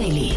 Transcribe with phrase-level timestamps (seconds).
[0.00, 0.29] Daily.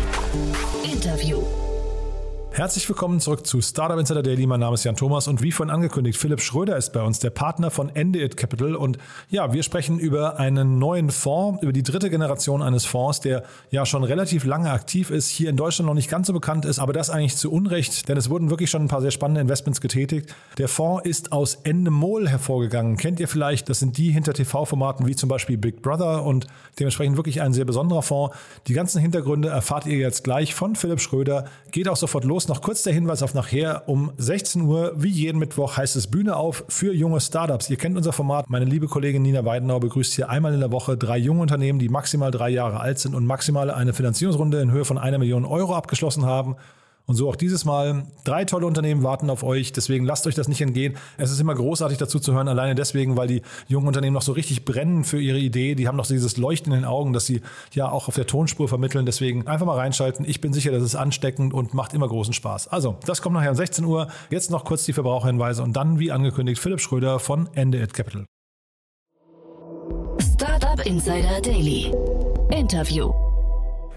[2.64, 4.48] Herzlich willkommen zurück zu Startup Insider Daily.
[4.48, 7.29] Mein Name ist Jan Thomas und wie vorhin angekündigt, Philipp Schröder ist bei uns, der
[7.29, 8.78] Partner von Endit Capital.
[8.78, 8.97] Und
[9.29, 13.86] ja, wir sprechen über einen neuen Fonds, über die dritte Generation eines Fonds, der ja
[13.86, 16.93] schon relativ lange aktiv ist, hier in Deutschland noch nicht ganz so bekannt ist, aber
[16.93, 20.33] das eigentlich zu Unrecht, denn es wurden wirklich schon ein paar sehr spannende Investments getätigt.
[20.57, 22.96] Der Fonds ist aus Endemol hervorgegangen.
[22.96, 23.68] Kennt ihr vielleicht?
[23.68, 26.47] Das sind die hinter TV-Formaten wie zum Beispiel Big Brother und
[26.80, 28.38] dementsprechend wirklich ein sehr besonderer Fonds.
[28.68, 31.43] Die ganzen Hintergründe erfahrt ihr jetzt gleich von Philipp Schröder.
[31.71, 32.47] Geht auch sofort los.
[32.53, 33.89] Noch kurz der Hinweis auf nachher.
[33.89, 37.67] Um 16 Uhr, wie jeden Mittwoch, heißt es Bühne auf für junge Startups.
[37.72, 38.48] Ihr kennt unser Format.
[38.48, 41.89] Meine liebe Kollegin Nina Weidenauer begrüßt hier einmal in der Woche drei junge Unternehmen, die
[41.89, 45.73] maximal drei Jahre alt sind und maximal eine Finanzierungsrunde in Höhe von einer Million Euro
[45.73, 46.56] abgeschlossen haben.
[47.06, 48.08] Und so auch dieses Mal.
[48.23, 49.73] Drei tolle Unternehmen warten auf euch.
[49.73, 50.95] Deswegen lasst euch das nicht entgehen.
[51.17, 52.47] Es ist immer großartig dazu zu hören.
[52.47, 55.75] Alleine deswegen, weil die jungen Unternehmen noch so richtig brennen für ihre Idee.
[55.75, 57.42] Die haben noch dieses Leuchten in den Augen, dass sie
[57.73, 59.05] ja auch auf der Tonspur vermitteln.
[59.05, 60.25] Deswegen einfach mal reinschalten.
[60.25, 62.69] Ich bin sicher, das ist ansteckend und macht immer großen Spaß.
[62.69, 64.08] Also, das kommt nachher um 16 Uhr.
[64.30, 68.25] Jetzt noch kurz die Verbraucherhinweise und dann, wie angekündigt, Philipp Schröder von Ende It Capital.
[70.20, 71.92] Startup Insider Daily.
[72.52, 73.11] Interview.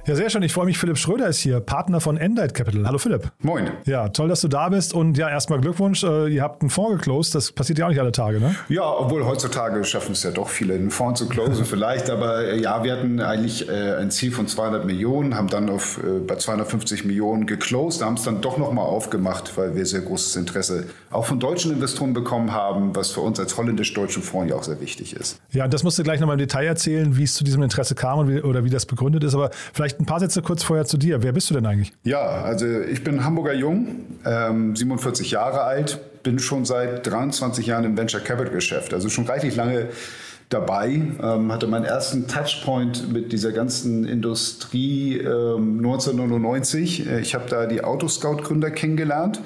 [0.07, 0.45] Ja, sehr schön.
[0.45, 0.79] Ich freue mich.
[0.79, 2.87] Philipp Schröder ist hier, Partner von Endite Capital.
[2.87, 3.33] Hallo Philipp.
[3.43, 3.73] Moin.
[3.87, 4.95] Ja, toll, dass du da bist.
[4.95, 6.05] Und ja, erstmal Glückwunsch.
[6.05, 7.35] Äh, ihr habt einen Fonds geclosed.
[7.35, 8.55] Das passiert ja auch nicht alle Tage, ne?
[8.69, 12.09] Ja, obwohl heutzutage schaffen es ja doch viele, einen Fonds zu closen vielleicht.
[12.09, 15.99] Aber äh, ja, wir hatten eigentlich äh, ein Ziel von 200 Millionen, haben dann auf,
[16.25, 20.87] bei 250 Millionen geclosed, haben es dann doch nochmal aufgemacht, weil wir sehr großes Interesse
[21.11, 24.81] auch von deutschen Investoren bekommen haben, was für uns als holländisch-deutschen Fonds ja auch sehr
[24.81, 25.41] wichtig ist.
[25.51, 28.29] Ja, das musst du gleich nochmal im Detail erzählen, wie es zu diesem Interesse kam
[28.29, 29.35] wie, oder wie das begründet ist.
[29.35, 31.23] Aber vielleicht ein paar Sätze kurz vorher zu dir.
[31.23, 31.93] Wer bist du denn eigentlich?
[32.05, 37.85] Ja, also ich bin Hamburger Jung, ähm, 47 Jahre alt, bin schon seit 23 Jahren
[37.85, 39.89] im Venture Capital Geschäft, also schon reichlich lange
[40.49, 47.09] dabei, ähm, hatte meinen ersten Touchpoint mit dieser ganzen Industrie ähm, 1999.
[47.21, 49.41] Ich habe da die Autoscout-Gründer kennengelernt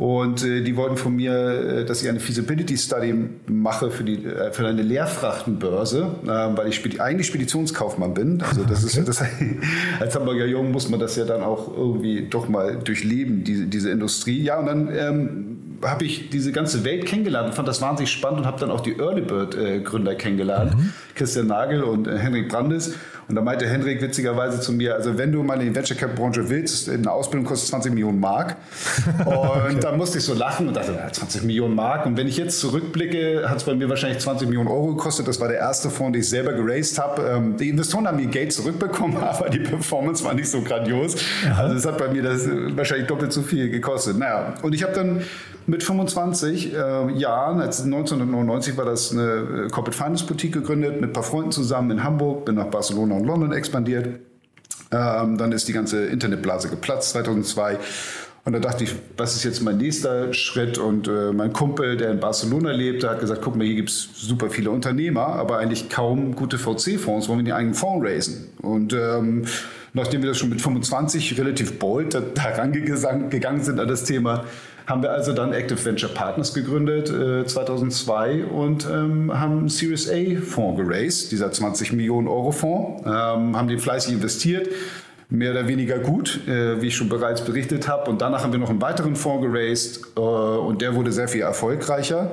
[0.00, 3.14] und äh, die wollten von mir, äh, dass ich eine Feasibility Study
[3.48, 8.40] mache für, die, äh, für eine Leerfrachtenbörse, äh, weil ich Spedi eigentlich Speditionskaufmann bin.
[8.40, 9.00] Also das okay.
[9.00, 9.22] ist das,
[10.00, 13.90] als Hamburger Jung muss man das ja dann auch irgendwie doch mal durchleben, diese, diese
[13.90, 14.42] Industrie.
[14.42, 18.40] Ja, und dann ähm, habe ich diese ganze Welt kennengelernt und fand das wahnsinnig spannend
[18.40, 20.94] und habe dann auch die Early Bird äh, Gründer kennengelernt, mhm.
[21.14, 22.94] Christian Nagel und äh, Henrik Brandes.
[23.30, 26.16] Und da meinte Henrik witzigerweise zu mir, also wenn du mal in die Venture Cap
[26.16, 28.56] Branche willst, eine Ausbildung kostet 20 Millionen Mark.
[29.24, 29.76] Und okay.
[29.80, 32.06] dann musste ich so lachen und dachte, 20 Millionen Mark.
[32.06, 35.28] Und wenn ich jetzt zurückblicke, hat es bei mir wahrscheinlich 20 Millionen Euro gekostet.
[35.28, 37.22] Das war der erste Fonds, den ich selber geraced habe.
[37.22, 41.14] Ähm, die Investoren haben ihr Geld zurückbekommen, aber die Performance war nicht so grandios.
[41.44, 41.54] Ja.
[41.54, 44.18] Also es hat bei mir das wahrscheinlich doppelt so viel gekostet.
[44.18, 45.22] Naja, und ich habe dann
[45.70, 51.10] mit 25 äh, Jahren, als 1999 war das eine äh, Corporate Finance Boutique gegründet, mit
[51.10, 54.20] ein paar Freunden zusammen in Hamburg, bin nach Barcelona und London expandiert.
[54.90, 57.78] Ähm, dann ist die ganze Internetblase geplatzt 2002.
[58.44, 60.78] Und da dachte ich, was ist jetzt mein nächster Schritt?
[60.78, 64.08] Und äh, mein Kumpel, der in Barcelona lebte, hat gesagt, guck mal, hier gibt es
[64.14, 68.48] super viele Unternehmer, aber eigentlich kaum gute VC-Fonds, wollen wir den eigenen Fonds raisen.
[68.60, 69.44] Und ähm,
[69.92, 74.44] nachdem wir das schon mit 25 relativ bold da, da rangegangen sind an das Thema,
[74.86, 80.40] haben wir also dann Active Venture Partners gegründet äh, 2002 und ähm, haben Series A
[80.40, 84.68] Fonds geraced, dieser 20 Millionen Euro Fonds, ähm, haben den fleißig investiert
[85.30, 88.10] mehr oder weniger gut, äh, wie ich schon bereits berichtet habe.
[88.10, 91.42] Und danach haben wir noch einen weiteren Fonds geraced äh, und der wurde sehr viel
[91.42, 92.32] erfolgreicher.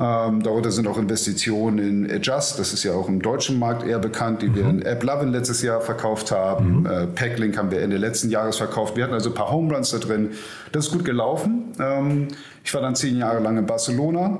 [0.00, 3.98] Ähm, darunter sind auch Investitionen in Adjust, das ist ja auch im deutschen Markt eher
[3.98, 4.54] bekannt, die mhm.
[4.54, 6.80] wir in AppLovin letztes Jahr verkauft haben.
[6.80, 6.86] Mhm.
[6.86, 8.96] Äh, Packlink haben wir Ende letzten Jahres verkauft.
[8.96, 10.30] Wir hatten also ein paar Homeruns da drin.
[10.70, 11.72] Das ist gut gelaufen.
[11.80, 12.28] Ähm,
[12.62, 14.38] ich war dann zehn Jahre lang in Barcelona.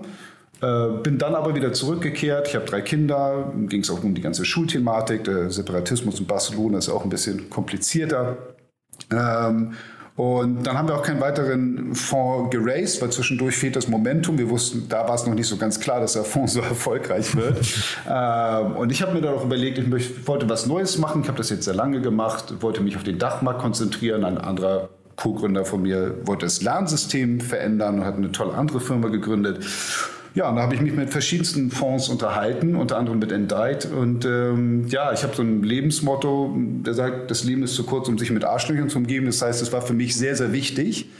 [0.60, 2.46] Äh, bin dann aber wieder zurückgekehrt.
[2.48, 3.52] Ich habe drei Kinder.
[3.66, 5.24] Ging es auch um die ganze Schulthematik.
[5.24, 8.36] Der Separatismus in Barcelona ist auch ein bisschen komplizierter.
[9.10, 9.72] Ähm,
[10.18, 14.36] und dann haben wir auch keinen weiteren Fonds geraced, weil zwischendurch fehlt das Momentum.
[14.36, 17.36] Wir wussten, da war es noch nicht so ganz klar, dass der Fonds so erfolgreich
[17.36, 17.56] wird.
[18.10, 21.22] ähm, und ich habe mir dann auch überlegt, ich möchte, wollte was Neues machen.
[21.22, 24.24] Ich habe das jetzt sehr lange gemacht, wollte mich auf den Dachmarkt konzentrieren.
[24.24, 29.10] Ein anderer Co-Gründer von mir wollte das Lernsystem verändern und hat eine tolle andere Firma
[29.10, 29.64] gegründet.
[30.38, 33.88] Ja, und da habe ich mich mit verschiedensten Fonds unterhalten, unter anderem mit Endite.
[33.88, 38.06] Und ähm, ja, ich habe so ein Lebensmotto, der sagt, das Leben ist zu kurz,
[38.06, 39.26] um sich mit Arschlöchern zu umgeben.
[39.26, 41.10] Das heißt, es war für mich sehr, sehr wichtig,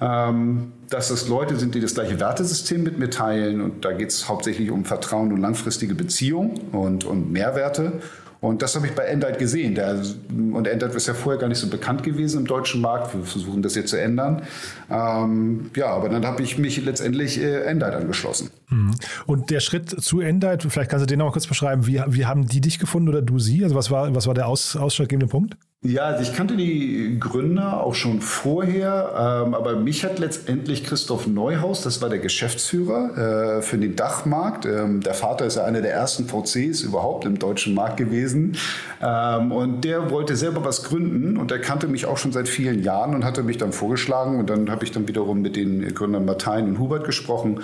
[0.00, 3.60] ähm, dass es Leute sind, die das gleiche Wertesystem mit mir teilen.
[3.60, 7.94] Und da geht es hauptsächlich um Vertrauen und langfristige Beziehungen und, und Mehrwerte.
[8.40, 9.74] Und das habe ich bei Endite gesehen.
[9.74, 10.00] Der,
[10.30, 13.14] und Endite ist ja vorher gar nicht so bekannt gewesen im deutschen Markt.
[13.14, 14.42] Wir versuchen das jetzt zu ändern.
[14.90, 18.50] Ähm, ja, aber dann habe ich mich letztendlich äh, Endite angeschlossen.
[18.70, 18.92] Mhm.
[19.26, 21.86] Und der Schritt zu Endite, vielleicht kannst du den noch mal kurz beschreiben.
[21.86, 23.62] Wie, wie haben die dich gefunden oder du sie?
[23.62, 25.56] Also was war, was war der aus, ausschlaggebende Punkt?
[25.82, 31.26] Ja, also ich kannte die Gründer auch schon vorher, ähm, aber mich hat letztendlich Christoph
[31.26, 34.66] Neuhaus, das war der Geschäftsführer äh, für den Dachmarkt.
[34.66, 38.58] Ähm, der Vater ist ja einer der ersten VCs überhaupt im deutschen Markt gewesen.
[39.00, 42.82] Ähm, und der wollte selber was gründen und er kannte mich auch schon seit vielen
[42.82, 44.38] Jahren und hatte mich dann vorgeschlagen.
[44.38, 47.60] Und dann habe ich dann wiederum mit den Gründern Martin und Hubert gesprochen.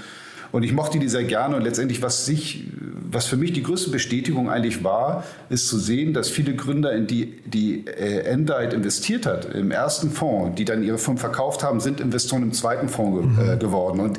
[0.56, 2.64] Und ich mochte die sehr gerne und letztendlich, was sich,
[3.10, 7.06] was für mich die größte Bestätigung eigentlich war, ist zu sehen, dass viele Gründer, in
[7.06, 11.78] die die äh, Endite investiert hat, im ersten Fonds, die dann ihre Firmen verkauft haben,
[11.80, 13.52] sind Investoren im zweiten Fonds ge mhm.
[13.52, 14.00] äh, geworden.
[14.00, 14.16] Und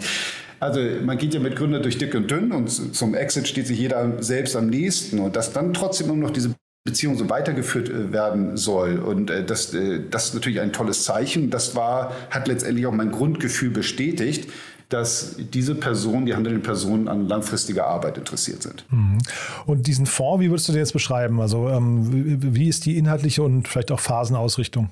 [0.59, 3.79] also man geht ja mit Gründern durch dick und dünn und zum Exit steht sich
[3.79, 6.53] jeder selbst am nächsten und dass dann trotzdem immer noch diese
[6.85, 8.99] Beziehung so weitergeführt äh, werden soll.
[8.99, 11.49] Und äh, das, äh, das ist natürlich ein tolles Zeichen.
[11.49, 14.47] Das war, hat letztendlich auch mein Grundgefühl bestätigt,
[14.89, 18.85] dass diese Personen, die handelnden Personen an langfristiger Arbeit interessiert sind.
[18.89, 19.17] Mhm.
[19.65, 21.41] Und diesen Fonds, wie würdest du den jetzt beschreiben?
[21.41, 24.89] Also ähm, wie ist die inhaltliche und vielleicht auch Phasenausrichtung?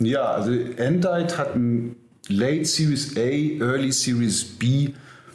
[0.00, 1.96] Ja, also Endite hat ein
[2.28, 4.90] Late Series A, Early Series B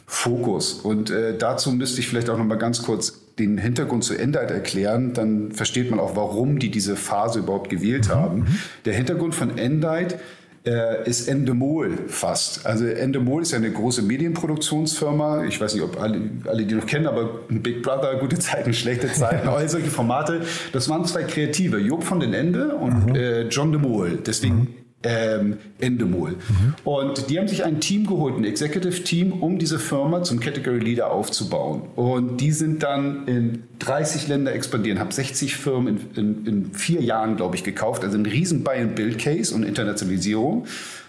[0.06, 0.74] Fokus.
[0.74, 4.54] Und äh, dazu müsste ich vielleicht auch noch mal ganz kurz den Hintergrund zu Endite
[4.54, 8.12] erklären, dann versteht man auch, warum die diese Phase überhaupt gewählt mhm.
[8.12, 8.58] haben.
[8.84, 10.20] Der Hintergrund von Endite
[10.66, 12.64] äh, ist Endemol fast.
[12.64, 15.44] Also Endemol ist ja eine große Medienproduktionsfirma.
[15.44, 19.12] Ich weiß nicht, ob alle, alle die noch kennen, aber Big Brother, gute Zeiten, schlechte
[19.12, 20.42] Zeiten, all solche Formate.
[20.72, 23.14] Das waren zwei Kreative, Job von den Ende und mhm.
[23.14, 24.18] äh, John de Mol.
[24.24, 26.32] Deswegen mhm ähm, Endemol.
[26.32, 26.74] Mhm.
[26.84, 30.78] Und die haben sich ein Team geholt, ein Executive Team, um diese Firma zum Category
[30.78, 31.82] Leader aufzubauen.
[31.94, 37.02] Und die sind dann in 30 Länder expandieren, haben 60 Firmen in, in, in vier
[37.02, 38.02] Jahren, glaube ich, gekauft.
[38.02, 40.66] Also ein riesen Buy-and-Build-Case und Internationalisierung.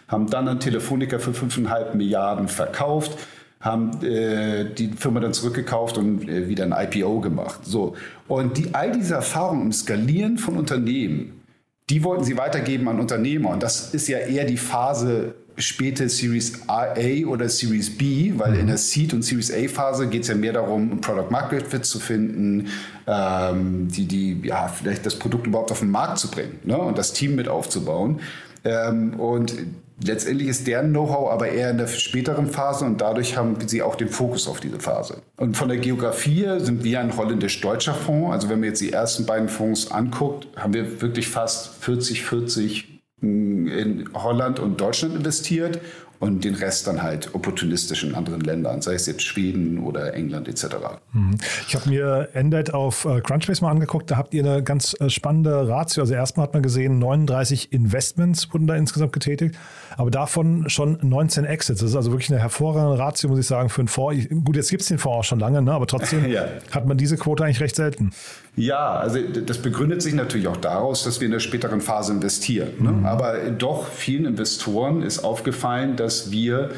[0.07, 3.18] Haben dann an Telefonica für 5,5 Milliarden verkauft
[3.62, 7.62] haben äh, die Firma dann zurückgekauft und äh, wieder ein IPO gemacht.
[7.63, 7.95] So.
[8.27, 11.42] Und die, all diese Erfahrungen im Skalieren von Unternehmen
[11.90, 13.50] die wollten sie weitergeben an Unternehmer.
[13.50, 16.94] Und das ist ja eher die Phase späte Series A
[17.28, 18.60] oder Series B, weil mhm.
[18.62, 21.86] in der Seed- und Series A-Phase geht es ja mehr darum, ein Product Market Fit
[21.86, 22.68] zu finden,
[23.08, 26.78] ähm, die, die, ja, vielleicht das Produkt überhaupt auf den Markt zu bringen ne?
[26.78, 28.20] und das Team mit aufzubauen.
[28.66, 29.54] Ähm, und
[30.03, 33.95] Letztendlich ist deren Know-how aber eher in der späteren Phase und dadurch haben sie auch
[33.95, 35.21] den Fokus auf diese Phase.
[35.38, 38.33] Und von der Geografie sind wir ein holländisch-deutscher Fonds.
[38.33, 43.01] Also wenn man jetzt die ersten beiden Fonds anguckt, haben wir wirklich fast 40, 40
[43.21, 45.80] in Holland und Deutschland investiert
[46.25, 50.48] und den Rest dann halt opportunistisch in anderen Ländern, sei es jetzt Schweden oder England
[50.48, 50.75] etc.
[51.13, 51.38] Mhm.
[51.68, 55.10] Ich habe mir Endite auf äh, Crunchbase mal angeguckt, da habt ihr eine ganz äh,
[55.10, 56.01] spannende Ratio.
[56.01, 59.56] Also erstmal hat man gesehen, 39 Investments wurden da insgesamt getätigt,
[59.98, 61.81] aber davon schon 19 Exits.
[61.81, 64.28] Das ist also wirklich eine hervorragende Ratio, muss ich sagen, für einen Fonds.
[64.44, 65.74] Gut, jetzt gibt es den Fonds auch schon lange, ne?
[65.74, 66.45] aber trotzdem ja.
[66.71, 68.12] hat man diese Quote eigentlich recht selten.
[68.56, 72.69] Ja, also das begründet sich natürlich auch daraus, dass wir in der späteren Phase investieren.
[72.80, 72.92] Ne?
[72.92, 73.06] Mhm.
[73.06, 76.72] Aber doch vielen Investoren ist aufgefallen, dass wir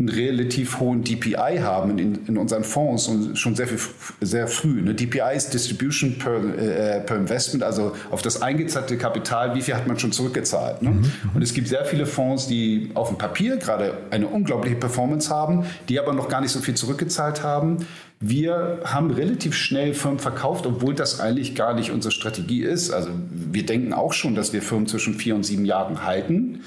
[0.00, 3.78] einen relativ hohen DPI haben in, in unseren Fonds und schon sehr, viel,
[4.22, 4.78] sehr früh.
[4.78, 9.74] Eine DPI ist Distribution per, äh, per Investment, also auf das eingezahlte Kapital, wie viel
[9.74, 10.80] hat man schon zurückgezahlt.
[10.80, 10.90] Ne?
[10.90, 11.12] Mhm.
[11.34, 15.66] Und es gibt sehr viele Fonds, die auf dem Papier gerade eine unglaubliche Performance haben,
[15.90, 17.86] die aber noch gar nicht so viel zurückgezahlt haben.
[18.22, 22.90] Wir haben relativ schnell Firmen verkauft, obwohl das eigentlich gar nicht unsere Strategie ist.
[22.90, 26.60] Also wir denken auch schon, dass wir Firmen zwischen vier und sieben Jahren halten.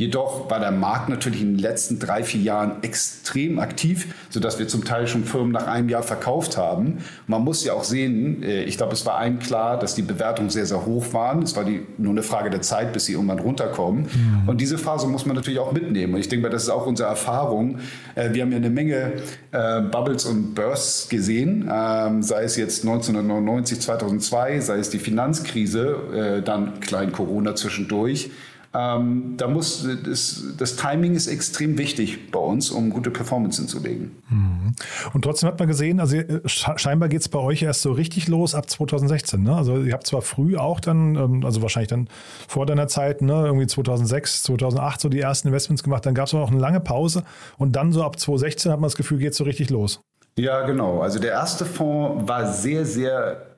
[0.00, 4.66] Jedoch war der Markt natürlich in den letzten drei, vier Jahren extrem aktiv, sodass wir
[4.66, 7.00] zum Teil schon Firmen nach einem Jahr verkauft haben.
[7.26, 10.48] Man muss ja auch sehen, äh, ich glaube, es war allen klar, dass die Bewertungen
[10.48, 11.42] sehr, sehr hoch waren.
[11.42, 14.04] Es war die, nur eine Frage der Zeit, bis sie irgendwann runterkommen.
[14.04, 14.48] Mhm.
[14.48, 16.14] Und diese Phase muss man natürlich auch mitnehmen.
[16.14, 17.80] Und ich denke, das ist auch unsere Erfahrung.
[18.14, 19.12] Äh, wir haben ja eine Menge
[19.52, 26.42] äh, Bubbles und Bursts gesehen, ähm, sei es jetzt 1999, 2002, sei es die Finanzkrise,
[26.44, 28.30] dann klein Corona zwischendurch.
[28.72, 34.12] Ähm, da muss das, das, Timing ist extrem wichtig bei uns, um gute Performance hinzulegen.
[34.28, 34.74] Mhm.
[35.12, 38.28] Und trotzdem hat man gesehen, also äh, scheinbar geht es bei euch erst so richtig
[38.28, 39.42] los ab 2016.
[39.42, 39.56] Ne?
[39.56, 42.08] Also ihr habt zwar früh auch dann, ähm, also wahrscheinlich dann
[42.46, 46.34] vor deiner Zeit, ne, irgendwie 2006, 2008 so die ersten Investments gemacht, dann gab es
[46.34, 47.24] auch eine lange Pause
[47.58, 50.00] und dann so ab 2016 hat man das Gefühl, geht es so richtig los.
[50.38, 51.00] Ja, genau.
[51.00, 53.49] Also der erste Fonds war sehr, sehr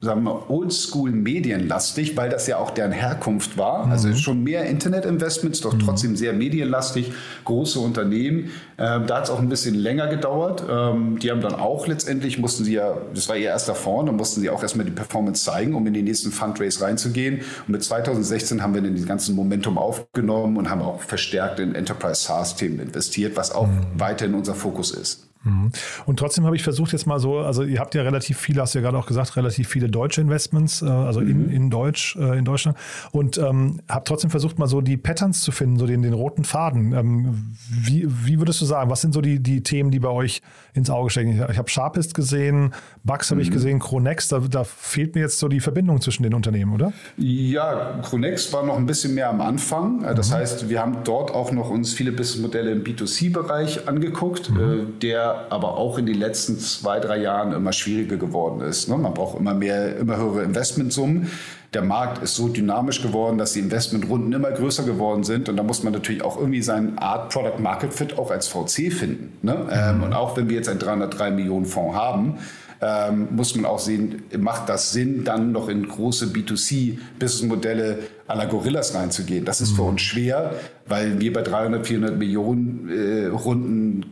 [0.00, 3.86] sagen wir, oldschool medienlastig, weil das ja auch deren Herkunft war.
[3.86, 3.92] Mhm.
[3.92, 5.80] Also schon mehr Internet-Investments, doch mhm.
[5.80, 7.12] trotzdem sehr medienlastig,
[7.44, 8.50] große Unternehmen.
[8.78, 10.62] Ähm, da hat es auch ein bisschen länger gedauert.
[10.70, 14.16] Ähm, die haben dann auch letztendlich, mussten sie ja, das war ihr erster Fonds, dann
[14.16, 17.40] mussten sie auch erstmal die Performance zeigen, um in den nächsten Fundraise reinzugehen.
[17.66, 21.74] Und mit 2016 haben wir dann den ganzen Momentum aufgenommen und haben auch verstärkt in
[21.74, 23.80] Enterprise SaaS-Themen investiert, was auch mhm.
[23.96, 25.27] weiterhin unser Fokus ist.
[25.44, 25.70] Mhm.
[26.06, 28.74] Und trotzdem habe ich versucht jetzt mal so, also ihr habt ja relativ viele, hast
[28.74, 31.30] du ja gerade auch gesagt, relativ viele deutsche Investments, äh, also mhm.
[31.30, 32.76] in, in Deutsch, äh, in Deutschland.
[33.12, 36.44] Und ähm, habe trotzdem versucht, mal so die Patterns zu finden, so den, den roten
[36.44, 36.92] Faden.
[36.92, 40.42] Ähm, wie, wie würdest du sagen, was sind so die, die Themen, die bei euch
[40.74, 41.32] ins Auge stecken?
[41.32, 42.72] Ich, ich habe Sharpist gesehen,
[43.04, 43.46] Bugs habe mhm.
[43.46, 46.92] ich gesehen, Chronex, da, da fehlt mir jetzt so die Verbindung zwischen den Unternehmen, oder?
[47.16, 50.02] Ja, Chronex war noch ein bisschen mehr am Anfang.
[50.16, 50.34] Das mhm.
[50.34, 54.60] heißt, wir haben dort auch noch uns viele Businessmodelle im B2C-Bereich angeguckt, mhm.
[54.60, 54.84] äh,
[55.28, 58.88] der aber auch in den letzten zwei, drei Jahren immer schwieriger geworden ist.
[58.88, 58.96] Ne?
[58.96, 61.30] Man braucht immer mehr, immer höhere Investmentsummen.
[61.74, 65.48] Der Markt ist so dynamisch geworden, dass die Investmentrunden immer größer geworden sind.
[65.48, 68.92] Und da muss man natürlich auch irgendwie seinen Art Product Market Fit auch als VC
[68.92, 69.36] finden.
[69.42, 69.68] Ne?
[69.70, 72.38] Ähm, und auch wenn wir jetzt einen 303 Millionen Fonds haben,
[72.80, 78.44] ähm, muss man auch sehen, macht das Sinn, dann noch in große B2C-Businessmodelle à la
[78.44, 79.44] Gorillas reinzugehen.
[79.44, 79.88] Das ist für mhm.
[79.88, 80.54] uns schwer,
[80.86, 84.06] weil wir bei 300, 400 Millionen äh, Runden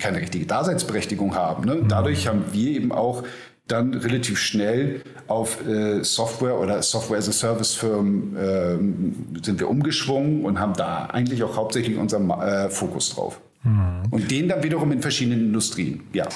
[0.00, 1.64] keine richtige Daseinsberechtigung haben.
[1.64, 1.76] Ne?
[1.76, 1.88] Mhm.
[1.88, 3.24] Dadurch haben wir eben auch
[3.66, 9.68] dann relativ schnell auf äh, Software oder Software as a Service Firmen äh, sind wir
[9.68, 13.40] umgeschwungen und haben da eigentlich auch hauptsächlich unseren äh, Fokus drauf.
[13.66, 14.02] Mhm.
[14.10, 16.26] Und den dann wiederum in verschiedenen Industrien, ja.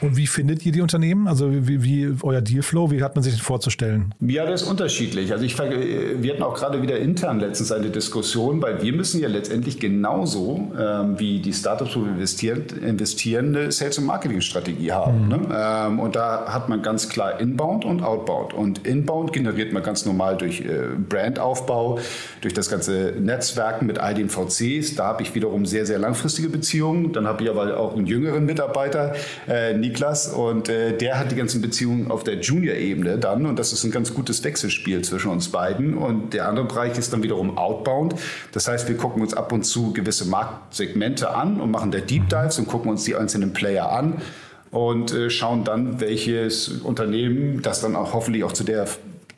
[0.00, 1.28] Und wie findet ihr die Unternehmen?
[1.28, 4.14] Also wie, wie euer Dealflow, wie hat man sich das vorzustellen?
[4.20, 5.32] Ja, das ist unterschiedlich.
[5.32, 9.28] Also ich, wir hatten auch gerade wieder intern letztens eine Diskussion, weil wir müssen ja
[9.28, 15.24] letztendlich genauso ähm, wie die Startups, wo wir investieren, investieren eine Sales- und Marketing-Strategie haben.
[15.24, 15.28] Mhm.
[15.28, 15.40] Ne?
[15.52, 18.54] Ähm, und da hat man ganz klar Inbound und Outbound.
[18.54, 21.98] Und Inbound generiert man ganz normal durch äh, Brandaufbau,
[22.40, 24.94] durch das ganze Netzwerken mit all den VCs.
[24.94, 27.12] Da habe ich wiederum sehr, sehr langfristige Beziehungen Beziehungen.
[27.12, 29.14] Dann habe ich aber auch einen jüngeren Mitarbeiter,
[29.48, 33.46] äh, Niklas, und äh, der hat die ganzen Beziehungen auf der Junior-Ebene dann.
[33.46, 35.96] Und das ist ein ganz gutes Wechselspiel zwischen uns beiden.
[35.96, 38.14] Und der andere Bereich ist dann wiederum Outbound.
[38.52, 42.28] Das heißt, wir gucken uns ab und zu gewisse Marktsegmente an und machen da Deep
[42.28, 44.22] Dives und gucken uns die einzelnen Player an
[44.70, 48.86] und äh, schauen dann, welches Unternehmen das dann auch hoffentlich auch zu der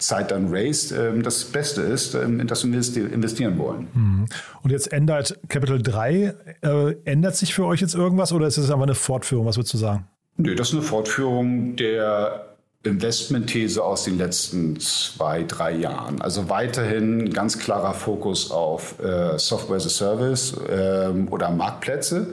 [0.00, 3.88] Zeit dann raised, ähm, das Beste ist, ähm, in das wir investieren wollen.
[3.92, 4.26] Mhm.
[4.62, 8.71] Und jetzt ändert Capital 3, äh, ändert sich für euch jetzt irgendwas oder ist es
[8.71, 9.47] einfach eine Fortführung?
[9.47, 10.07] Was würdest du sagen?
[10.37, 12.47] Nö, das ist eine Fortführung der
[12.83, 16.23] Investmentthese aus den letzten zwei, drei Jahren.
[16.23, 22.28] Also weiterhin ganz klarer Fokus auf äh, Software as a Service ähm, oder Marktplätze.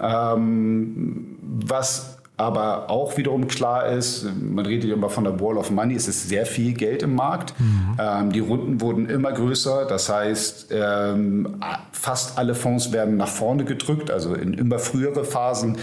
[0.00, 5.94] Ähm, was aber auch wiederum klar ist, man redet immer von der Wall of Money,
[5.94, 7.54] es ist sehr viel Geld im Markt.
[7.60, 7.96] Mhm.
[7.98, 11.56] Ähm, die Runden wurden immer größer, das heißt, ähm,
[11.92, 15.78] fast alle Fonds werden nach vorne gedrückt, also in immer frühere Phasen.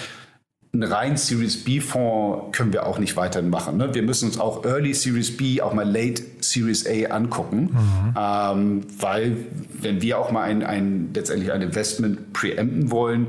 [0.74, 3.78] Ein rein Series B-Fonds können wir auch nicht weiterhin machen.
[3.78, 3.94] Ne?
[3.94, 8.16] Wir müssen uns auch Early Series B, auch mal Late Series A angucken, mhm.
[8.18, 9.38] ähm, weil
[9.82, 13.28] wenn wir auch mal ein, ein, letztendlich ein Investment preempten wollen,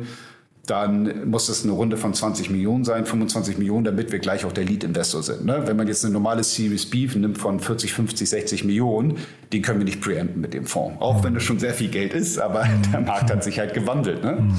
[0.67, 4.53] dann muss es eine Runde von 20 Millionen sein, 25 Millionen, damit wir gleich auch
[4.53, 5.45] der Lead-Investor sind.
[5.45, 5.63] Ne?
[5.67, 9.19] Wenn man jetzt eine normale Series B nimmt von 40, 50, 60 Millionen,
[9.53, 11.01] die können wir nicht preempten mit dem Fonds.
[11.01, 11.25] Auch mhm.
[11.25, 12.93] wenn es schon sehr viel Geld ist, aber mhm.
[12.93, 14.23] der Markt hat sich halt gewandelt.
[14.23, 14.39] Ne?
[14.41, 14.57] Mhm.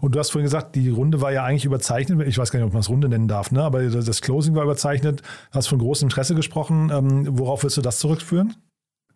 [0.00, 2.26] Und du hast vorhin gesagt, die Runde war ja eigentlich überzeichnet.
[2.26, 3.62] Ich weiß gar nicht, ob man es Runde nennen darf, ne?
[3.62, 5.20] aber das Closing war überzeichnet.
[5.20, 6.90] Du hast von großem Interesse gesprochen.
[6.92, 8.54] Ähm, worauf willst du das zurückführen?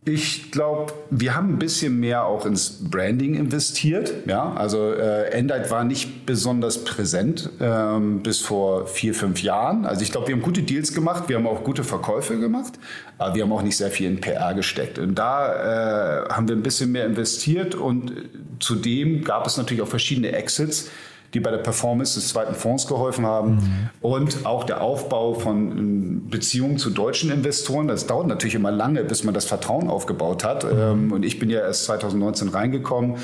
[0.04, 4.12] Ich glaube, wir haben ein bisschen mehr auch ins Branding investiert.
[4.26, 9.86] Ja, also äh, Endite war nicht besonders präsent ähm, bis vor vier, fünf Jahren.
[9.86, 12.80] Also ich glaube, wir haben gute Deals gemacht, wir haben auch gute Verkäufe gemacht,
[13.18, 14.98] aber wir haben auch nicht sehr viel in PR gesteckt.
[14.98, 18.12] Und da äh, haben wir ein bisschen mehr investiert und
[18.58, 20.90] zudem gab es natürlich auch verschiedene Exits
[21.34, 23.54] die bei der Performance des zweiten Fonds geholfen haben.
[23.54, 23.90] Mhm.
[24.00, 27.88] Und auch der Aufbau von ähm, Beziehungen zu deutschen Investoren.
[27.88, 30.64] Das dauert natürlich immer lange, bis man das Vertrauen aufgebaut hat.
[30.64, 31.12] Mhm.
[31.12, 33.16] Und ich bin ja erst 2019 reingekommen.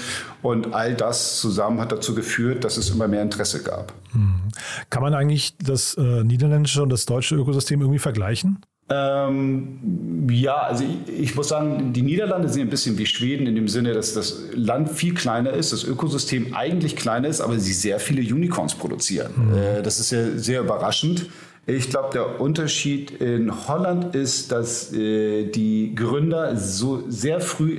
[0.43, 3.93] Und all das zusammen hat dazu geführt, dass es immer mehr Interesse gab.
[4.13, 4.49] Mhm.
[4.91, 8.61] Kann man eigentlich das äh, niederländische und das deutsche Ökosystem irgendwie vergleichen?
[8.91, 13.55] Ähm, ja, also ich, ich, muss sagen, die Niederlande sind ein bisschen wie Schweden in
[13.55, 17.75] dem Sinne, dass das Land viel kleiner ist, das Ökosystem eigentlich kleiner ist, aber sie
[17.75, 19.33] sehr viele Unicorns produzieren.
[19.37, 19.57] Mhm.
[19.57, 21.27] Äh, das ist ja sehr überraschend.
[21.71, 27.79] Ich glaube, der Unterschied in Holland ist, dass äh, die Gründer so sehr früh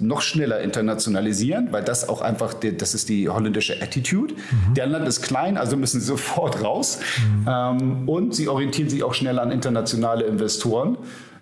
[0.00, 4.34] noch schneller internationalisieren, weil das auch einfach, die, das ist die holländische Attitude.
[4.34, 4.74] Mhm.
[4.74, 6.98] Der Land ist klein, also müssen sie sofort raus.
[7.18, 7.46] Mhm.
[7.48, 10.98] Ähm, und sie orientieren sich auch schnell an internationale Investoren.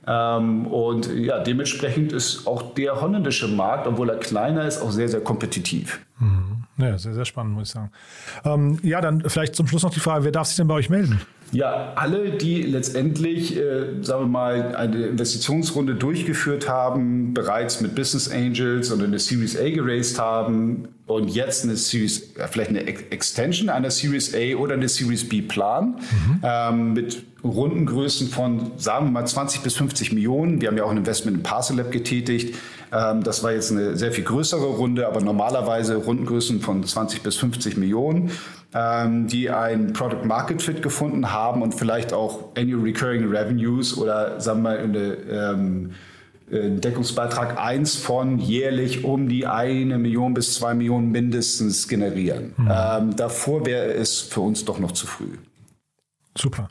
[0.07, 5.09] Ähm, und ja, dementsprechend ist auch der holländische Markt, obwohl er kleiner ist, auch sehr,
[5.09, 5.99] sehr kompetitiv.
[6.21, 6.65] Mhm.
[6.77, 7.91] Ja, sehr, sehr spannend, muss ich sagen.
[8.45, 10.89] Ähm, ja, dann vielleicht zum Schluss noch die Frage, wer darf sich denn bei euch
[10.89, 11.21] melden?
[11.53, 18.29] Ja, alle, die letztendlich, äh, sagen wir mal, eine Investitionsrunde durchgeführt haben, bereits mit Business
[18.29, 23.91] Angels und eine Series A geraced haben und jetzt eine Series, vielleicht eine Extension einer
[23.91, 26.41] Series A oder eine Series B planen, mhm.
[26.43, 30.63] ähm, mit Rundengrößen von, sagen wir mal, 20 bis 50 Millionen.
[30.63, 32.55] Wir haben ja auch ein Investment in Parcel Lab getätigt.
[32.91, 37.37] Ähm, das war jetzt eine sehr viel größere Runde, aber normalerweise Rundengrößen von 20 bis
[37.37, 38.31] 50 Millionen
[38.75, 44.41] ähm, die ein Product Market Fit gefunden haben und vielleicht auch Annual Recurring Revenues oder
[44.41, 45.91] sagen wir mal eine ähm,
[46.51, 52.53] Deckungsbeitrag 1 von jährlich um die eine Million bis zwei Millionen mindestens generieren.
[52.57, 52.71] Mhm.
[52.71, 55.39] Ähm, davor wäre es für uns doch noch zu früh.
[56.37, 56.69] Super.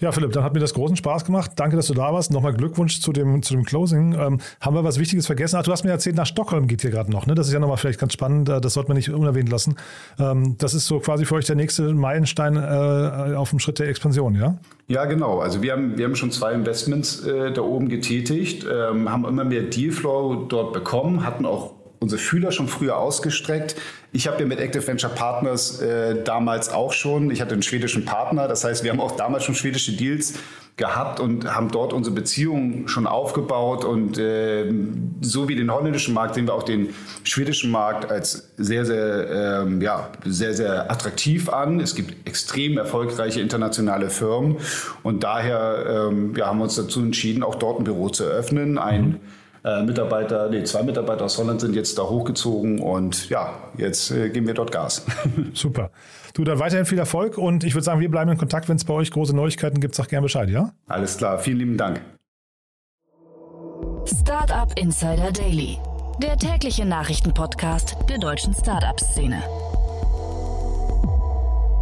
[0.00, 1.52] Ja, Philipp, dann hat mir das großen Spaß gemacht.
[1.56, 2.30] Danke, dass du da warst.
[2.30, 4.12] Nochmal Glückwunsch zu dem, zu dem Closing.
[4.12, 5.56] Ähm, haben wir was Wichtiges vergessen?
[5.58, 7.26] Ach, du hast mir erzählt, nach Stockholm geht hier gerade noch.
[7.26, 7.34] Ne?
[7.34, 8.48] Das ist ja nochmal vielleicht ganz spannend.
[8.48, 9.76] Äh, das sollte man nicht unerwähnt lassen.
[10.18, 13.88] Ähm, das ist so quasi für euch der nächste Meilenstein äh, auf dem Schritt der
[13.88, 14.56] Expansion, ja?
[14.86, 15.40] Ja, genau.
[15.40, 19.44] Also wir haben, wir haben schon zwei Investments äh, da oben getätigt, ähm, haben immer
[19.44, 23.76] mehr Dealflow dort bekommen, hatten auch unsere Fühler schon früher ausgestreckt.
[24.12, 28.04] Ich habe ja mit Active Venture Partners äh, damals auch schon, ich hatte einen schwedischen
[28.04, 30.34] Partner, das heißt, wir haben auch damals schon schwedische Deals
[30.76, 34.72] gehabt und haben dort unsere Beziehungen schon aufgebaut und äh,
[35.20, 39.82] so wie den holländischen Markt sehen wir auch den schwedischen Markt als sehr, sehr, ähm,
[39.82, 41.80] ja, sehr, sehr attraktiv an.
[41.80, 44.58] Es gibt extrem erfolgreiche internationale Firmen
[45.02, 48.78] und daher ähm, ja, haben wir uns dazu entschieden, auch dort ein Büro zu eröffnen.
[48.78, 49.20] Ein mhm
[49.64, 54.30] äh, Mitarbeiter, nee, zwei Mitarbeiter aus Holland sind jetzt da hochgezogen und ja, jetzt äh,
[54.30, 55.04] geben wir dort Gas.
[55.54, 55.90] Super.
[56.34, 58.68] Du, dann weiterhin viel Erfolg und ich würde sagen, wir bleiben in Kontakt.
[58.68, 60.72] Wenn es bei euch große Neuigkeiten gibt, sag gerne Bescheid, ja?
[60.86, 62.00] Alles klar, vielen lieben Dank.
[64.04, 65.78] Startup Insider Daily,
[66.22, 69.42] der tägliche Nachrichtenpodcast der deutschen Startup-Szene.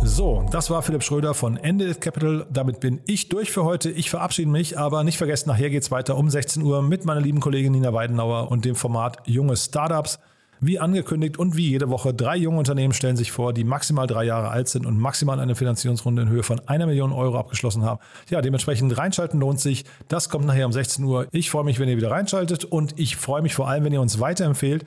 [0.02, 2.46] So, das war Philipp Schröder von Ended Capital.
[2.52, 3.90] Damit bin ich durch für heute.
[3.90, 7.20] Ich verabschiede mich, aber nicht vergessen, nachher geht es weiter um 16 Uhr mit meiner
[7.20, 10.18] lieben Kollegin Nina Weidenauer und dem Format Junge Startups.
[10.60, 14.24] Wie angekündigt und wie jede Woche, drei junge Unternehmen stellen sich vor, die maximal drei
[14.24, 18.00] Jahre alt sind und maximal eine Finanzierungsrunde in Höhe von einer Million Euro abgeschlossen haben.
[18.30, 19.84] Ja, dementsprechend reinschalten lohnt sich.
[20.08, 21.26] Das kommt nachher um 16 Uhr.
[21.32, 24.00] Ich freue mich, wenn ihr wieder reinschaltet und ich freue mich vor allem, wenn ihr
[24.00, 24.86] uns weiterempfehlt.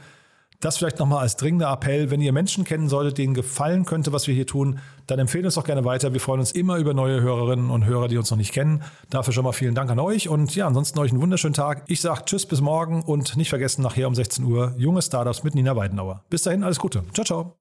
[0.62, 2.12] Das vielleicht nochmal als dringender Appell.
[2.12, 5.56] Wenn ihr Menschen kennen solltet, denen gefallen könnte, was wir hier tun, dann empfehlen uns
[5.56, 6.12] doch gerne weiter.
[6.12, 8.84] Wir freuen uns immer über neue Hörerinnen und Hörer, die uns noch nicht kennen.
[9.10, 11.84] Dafür schon mal vielen Dank an euch und ja, ansonsten euch einen wunderschönen Tag.
[11.88, 15.56] Ich sage Tschüss bis morgen und nicht vergessen nachher um 16 Uhr junge Startups mit
[15.56, 16.26] Nina Weidenauer.
[16.30, 17.04] Bis dahin alles Gute.
[17.14, 17.59] Ciao, ciao.